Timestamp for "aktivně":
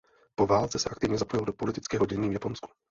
0.89-1.17